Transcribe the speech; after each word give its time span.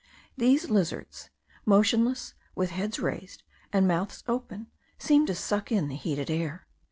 These 0.35 0.71
lizards, 0.71 1.29
motionless, 1.63 2.33
with 2.55 2.71
heads 2.71 2.97
raised, 2.99 3.43
and 3.71 3.87
mouths 3.87 4.23
open, 4.27 4.65
seemed 4.97 5.27
to 5.27 5.35
suck 5.35 5.71
in 5.71 5.89
the 5.89 5.95
heated 5.95 6.31
air. 6.31 6.65